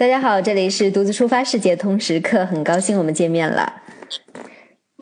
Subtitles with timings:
[0.00, 3.70] 大家好，这里是独自出发世界通时刻，很高兴我们见面了。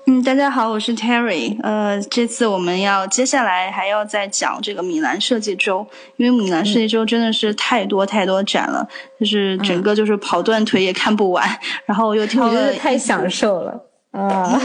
[0.08, 1.56] 嗯，大家好，我是 Terry。
[1.62, 8.88] 呃，这次我们要接下来还要再讲这个米兰设计周，因为米兰设计周真的是太多太多展了，
[9.20, 11.48] 就是整个就是跑断腿也看不完。
[11.86, 13.80] 然后又挑了，太享受了
[14.10, 14.60] 啊！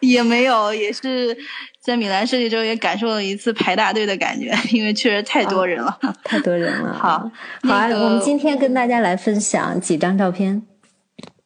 [0.00, 1.36] 也没有，也是
[1.80, 6.94] 在米兰设计周也感受了一次排大队的感觉，因为确实太多人了，太多人了。
[6.94, 7.30] 好，
[7.62, 10.62] 好啊，我们今天跟大家来分享几张照片。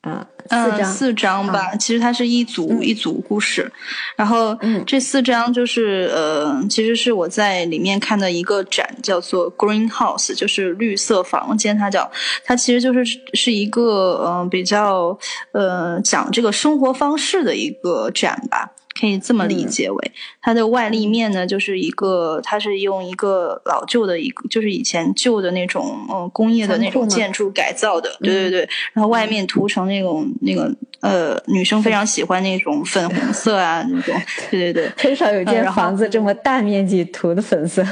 [0.03, 3.71] 啊，四张四张吧，其实它是一组一组故事，
[4.17, 12.11] 然后这四张就是呃，其实是我在里面看的一个展，叫做 Greenhouse，就是绿色房间，它叫
[12.45, 13.05] 它其实就是
[13.35, 15.17] 是一个嗯比较
[15.53, 18.73] 呃讲这个生活方式的一个展吧。
[19.01, 30.75] 可以这么理解为，它的外立面呢，就是一个，它是用一个老旧的一个，就是以前旧的那种，嗯，工业的那种建筑改造的，对对对，然后外面涂成那种那个。
[31.01, 34.15] 呃，女生非常喜欢那种粉红色啊， 那种，
[34.51, 37.83] 对对对， 很少有间房子这么大面积涂的粉色。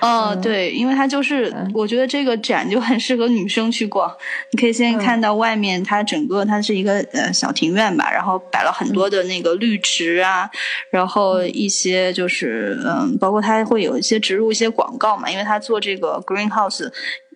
[0.00, 4.10] 哦，对，因为它就是，我觉得这个展就很适合女生去逛。
[4.52, 10.48] 你可以先看到外面，它整个它是一个呃小庭院吧，然后摆了很多的那个绿植啊，
[10.90, 16.90] 然后一些就是嗯，包括它会有一些植入一些广告嘛，因为它做这个 greenhouse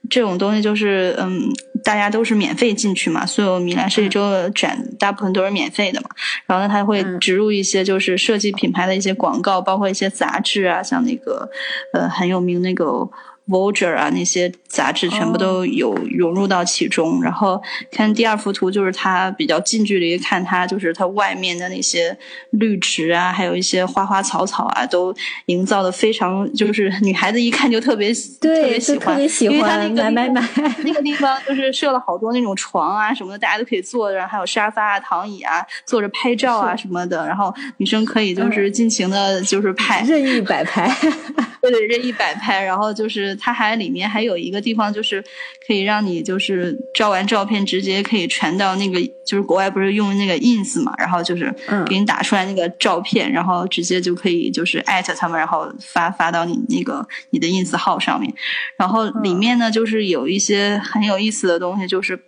[0.09, 1.53] 这种东西就是嗯。
[1.87, 6.11] 大家都是免费进去嘛，所有米兰设计周的展大部分都是免费的嘛。
[6.47, 11.49] 然后呢，他会植入一些就是设计品牌的一些广告，包括一些杂志啊，像那个
[11.93, 13.09] 呃很有名那个。
[13.49, 17.23] Vogue 啊，那些杂志全部都有融入到其中。
[17.23, 22.17] 然后看第二幅图，就是它比较近距离看它，就是它外面的那些
[22.51, 25.15] 绿植啊，还有一些花花草草啊，都
[25.47, 30.41] 营造的非常，就是 女孩子一看就特别特别喜欢，因为它那个买买买
[30.85, 37.27] 那个地方就是设了好多那种床啊什么的，大家都可以坐，然后还有沙发啊、躺椅啊，坐着拍照啊什么的。
[37.27, 40.91] 然后女生可以就是尽情的，就是拍任意摆拍，
[41.63, 42.63] 对对，任意摆拍。
[42.63, 43.37] 然后就是。
[43.39, 45.23] 它还里面还有一个地方，就是
[45.67, 51.55] 可以让你就是照完照片直接可以传到那个，就是国外不是用那个 ins 嘛，然后就是
[51.87, 58.33] 给你打出来那个照片，然后直接就可以就是艾特他们，然后发发到你那个你的 ins 号上面。
[58.77, 62.19] 然后里面呢，就是有一些很有意思的东西，就是。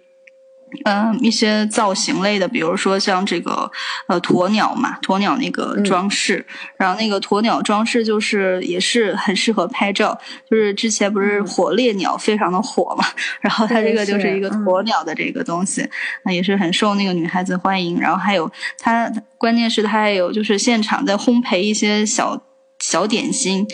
[0.84, 3.70] 嗯，一些造型类的，比如说像这个
[4.06, 6.44] 呃鸵鸟嘛，鸵鸟那个装饰，
[6.76, 10.18] 然后那个鸵鸟装饰就是也是很适合拍照，
[10.50, 13.04] 就是之前不是火烈鸟非常的火嘛，
[13.40, 15.88] 然后它这个就是一个鸵鸟的这个东西，
[16.24, 17.98] 那也是很受那个女孩子欢迎。
[18.00, 22.40] 然后还有它，关键是它还有就是现场在烘焙一些小。
[22.88, 23.66] 小点心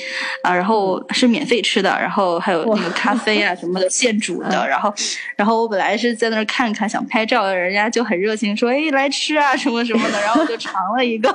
[0.43, 4.93] 啊，然后是免费吃的，然后还有那个咖啡啊 什么的现煮的，然后，
[5.37, 11.31] 然后我本来是在那儿看看想拍照，人家就很热情说，哎，来吃啊什么什么的，然后我就尝了一个，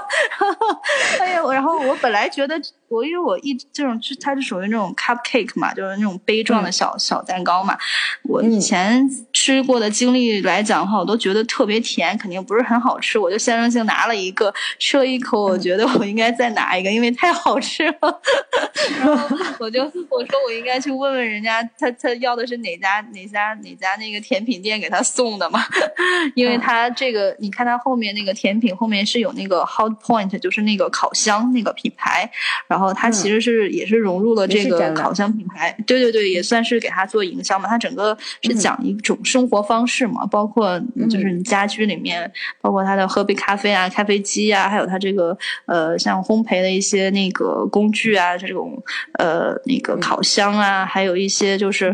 [1.22, 2.60] 哎呀，然后我本来觉得。
[2.90, 7.78] 我因为我一这种是它是属于那种 cupcake 嘛，就是那种杯状的小小蛋糕嘛。
[8.24, 13.20] 我以前吃过的经历来讲的话，我都觉得特别甜，肯定不是很好吃。
[13.20, 18.22] 我就象征性拿了一个，吃了一口，我觉得我应该再拿一个，因为太好吃了。
[19.00, 25.64] 然后我就我说我应该去问问人家，他他要的是哪家哪家哪家那个甜品店给他送的嘛？
[26.34, 32.28] 因为他这个你看他后面那个甜品后面是有那个 hot point，就是那个烤箱那个品牌，
[32.68, 32.79] 然后。
[32.80, 37.68] 然后它其实是也是融入了这个烤箱品牌，对对对，也算是给它做营销嘛。
[37.68, 40.80] 它整个是讲一种生活方式嘛，包括
[41.10, 42.32] 就是你家居里面，
[42.62, 48.82] 包括它的喝杯咖啡啊、咖啡机啊，还有它这个呃像烘焙的一些那个工具啊，这种
[49.18, 51.94] 呃那个烤箱啊，还有一些就是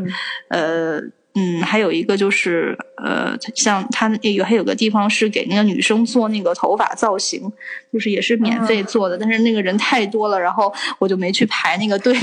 [0.49, 1.01] 呃。
[1.37, 7.51] 嗯，还有一个就是，呃，像他有还有个地方是给那个女生做那个头发造型，
[7.91, 12.17] 就是也是免费做的，但是那个人太多了，然后我就没去排那个队。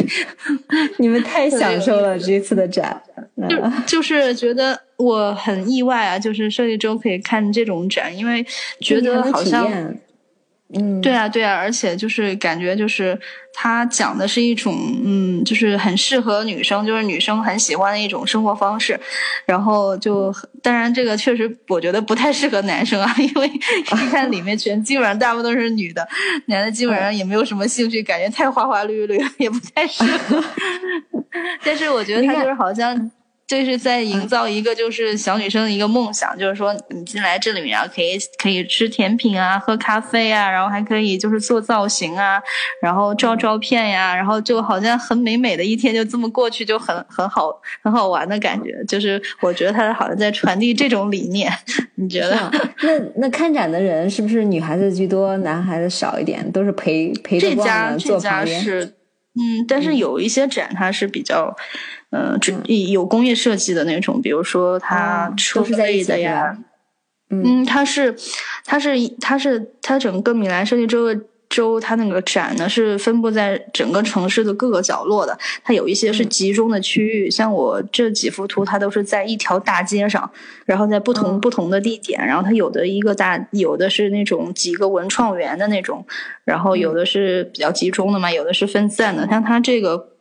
[0.96, 3.02] 你们太享受了这次的展，
[3.48, 8.44] 就就是觉得我很意外啊，就是设计周可以看这种展，因为
[8.80, 9.70] 觉得好像。
[10.74, 13.18] 嗯，对啊，对啊，而且就是感觉就是
[13.52, 14.74] 他讲的是一种，
[15.04, 18.98] 嗯，就是很适合女生，就是女生很喜欢的一种生活方式。
[19.44, 26.08] 然后就当然这个确实我觉得不太适合男生啊， 因为一看里面全基本上大部分都是女的，
[26.46, 30.42] 男的基本上也没有什么兴趣，感觉太花花绿绿，也不太适合。
[31.64, 33.10] 但是我觉得他就是好像。
[33.52, 42.42] 这是在营造一个就是小女生的一个梦想，就是说你进来这里面然后，可以可以吃甜品啊，喝咖啡啊，然后还可以就是做造型啊，
[42.80, 47.52] 然后照照片呀，然后就好像很美美的一天就这么过去，就很很好
[47.82, 48.82] 很好玩的感觉。
[48.88, 51.52] 就是我觉得他好像在传递这种理念，
[51.96, 52.50] 你觉得？
[52.80, 56.50] 那那看展的人是不是女孩子居多，男孩子少一点？
[56.52, 58.58] 都是陪陪着逛的，坐旁边。
[58.62, 58.84] 是，
[59.34, 61.54] 嗯，但是有一些展它是比较。
[61.54, 62.01] 嗯，
[62.40, 66.56] 就有工业设计的那种，比如说它车类的呀，
[67.30, 68.14] 嗯，它是，
[68.66, 71.08] 它是，它是，它整个米兰设计周
[71.48, 80.30] 周，它那个展呢是分布在整个城市的各个角落的，它有一些是集中的区域，像我这几幅图，它都是在一条大街上，
[80.66, 86.04] 然后在不同不同的地点，然后它有的一个大，有的是那种几个文创园的那种，
[86.44, 90.11] 然后有的是比较集中的嘛，有的是分散的，像它这个。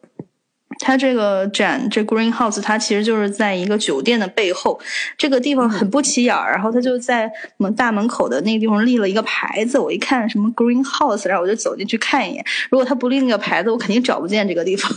[0.81, 4.79] 它这个展，这 Green House，它其实就是在一个酒店的背后，
[5.15, 6.51] 这个地方很不起眼儿。
[6.51, 12.43] 然后它就在我们大门口的那个地方立了一个牌子，我一看什么 Green House，然后我就走进去看一眼。
[12.71, 14.91] 如果它不立那个牌子，我肯定找不见这个地方。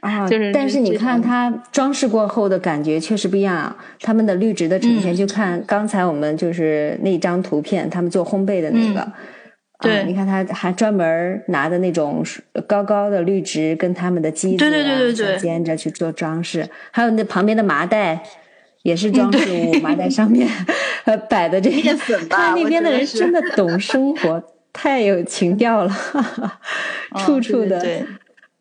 [0.00, 3.76] 啊， 就是，但是你看它装饰过后的感觉确实不一样。
[4.00, 9.12] 他们的绿植的呈现，就看刚才我们就是那张图片，他们做烘焙的那个。
[9.82, 12.24] 对，你看他还专门拿的那种
[12.66, 18.22] 高高的绿植，跟他们的机子啊兼着去做装饰，还有那旁边的麻袋
[18.82, 20.48] 也是装饰物，麻袋上面
[21.04, 21.94] 呃摆的这些。
[22.28, 24.42] 看那边的人真的懂生活，
[24.72, 25.92] 太有情调了，
[27.18, 27.82] 处处的。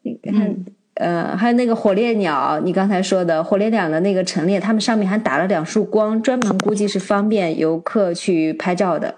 [0.03, 0.55] 你看，
[0.95, 9.15] 呃，还有那个火烈鸟，你刚才说的火烈鸟的那个陈列，他们上面还打了两束光，专门估计是方便游客去拍照的。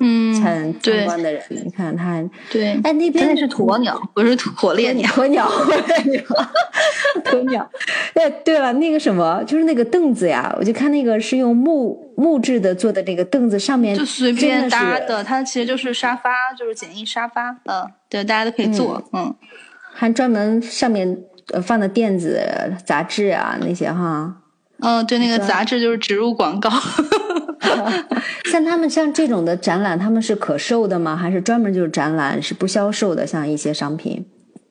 [0.00, 6.22] 嗯，参参观的人，你看他，对，哎，那边那是鸵鸟，不是火烈鸟，鸵鸟， 鸵鸟，
[7.24, 7.70] 鸵鸟。
[8.14, 19.34] 哎，对了，那个什么，就是那个凳子呀，我就看那个是用木木质的做的，那个凳子上面就随便搭的，它其实就是沙发，就是简易沙发，嗯，对，大家都可以坐，嗯，
[19.92, 21.18] 还专门上面
[21.62, 22.40] 放的垫子、
[22.84, 24.36] 杂志啊那些哈，
[24.80, 26.70] 嗯，对，那个杂志就是植入广告。
[28.50, 31.16] 像他们像这种的展览，他们是可售的吗？
[31.16, 33.26] 还是专门就是展览是不销售的？
[33.26, 34.24] 像一些商品，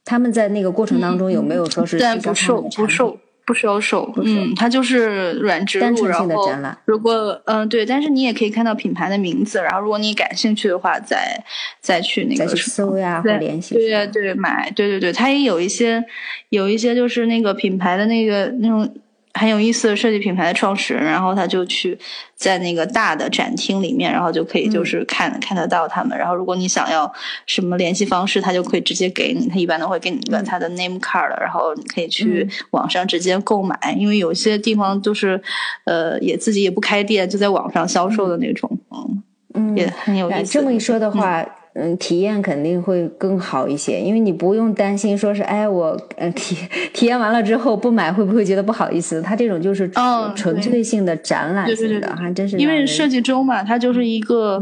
[0.05, 4.13] 他们在那个过程当中有没有说是不售不售不销售？
[4.23, 6.47] 嗯，它就是软植入，然后
[6.85, 11.43] 如果嗯对，但是你也可以看到品牌的名字，然后如果你感兴趣的话，再
[11.79, 13.73] 再去那个搜呀或联系。
[13.75, 16.03] 对对对，买对对对，它也有一些
[16.49, 18.87] 有一些就是那个品牌的那个那种。
[19.33, 21.97] 很有意思的设计品牌的创始人，然后他就去
[22.35, 26.17] 在那个大的展厅里面，然后就可以就是看看得到他们。
[26.17, 27.11] 然后如果你想要
[27.45, 29.47] 什么联系方式，他就可以直接给你。
[29.47, 33.77] 他一般都会给你一个他的 name card，然后你可以去网上直接购买。
[33.97, 35.41] 因为有些地方就是
[35.85, 38.69] 呃也自己也不开店，就在网上销售的那种，
[39.53, 40.51] 嗯，也很有意思。
[40.51, 41.45] 这么一说的话。
[41.73, 46.57] 嗯，体验肯定会更好一些，因为你不用担心说是，哎，我呃体
[46.93, 49.21] 体验完了之后不买会不会觉得不好意思？
[49.21, 49.89] 它这种就是
[50.35, 54.61] 纯粹性的展览性的，还真是因为设计周嘛，它就是一个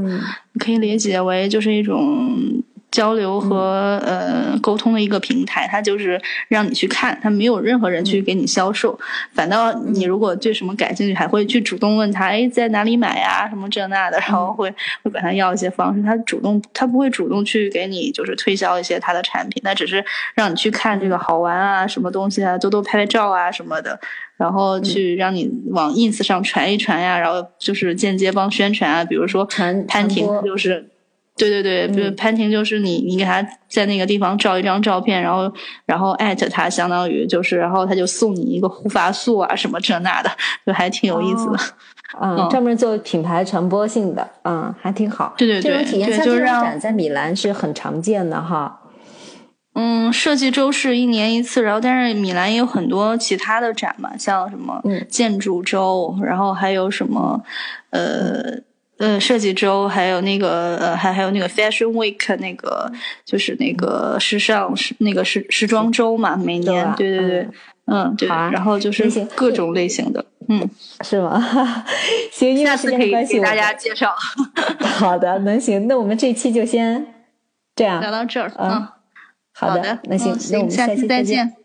[0.60, 2.64] 可以理解为就是一种。
[2.92, 8.98] 交流和呃沟通的一个平台，它就是让你去看，它没有任何人去给你销售，
[9.34, 20.04] 反倒你如果对什么感兴趣，还会去主动问他，哎，在哪里买呀，什么这那的，然后会会管他要一些方式，他主动他不会主动去给你就是推销一些他的产品，他只是
[20.34, 24.00] 让你去看这个好玩啊，什么东西啊，多多拍拍照啊什么的，
[24.36, 30.90] 然后去让你往 ins 上传一传呀，然后就是间接帮宣传啊，比如说潘婷就是。
[31.40, 35.52] 对对对，比如潘婷就是你，你给他在那个地方照一张照片，然后
[35.86, 40.30] 然后艾特他，相当于就是，然后他就送你一个护发素啊什么这那的，
[40.66, 41.60] 就还挺有意思的。
[42.22, 45.34] 嗯，专门做品牌传播性的，嗯，还挺好。
[45.38, 48.82] 对对对，这种体验像这种展在米兰是很常见的哈。
[49.76, 57.42] 嗯，设计周是一年一次，然后但是米兰也有很多其他的展嘛，像什么建筑周，然后还有什么
[57.92, 58.68] 呃。
[59.00, 62.92] 呃，设计周还有那个呃，还还有那个 Fashion Week，那个
[63.26, 67.48] 就是那个时尚时那个时时装周嘛，每年对对对，
[67.86, 70.70] 嗯对，然后就是各种类型的，嗯，
[71.02, 71.42] 是吗？
[72.32, 74.14] 行，下次可以给大家介绍。
[75.00, 77.08] 好的，能行，那我们这期就先
[77.76, 78.86] 这样聊到这儿，嗯，
[79.54, 81.56] 好的，那行，那我们下期再见。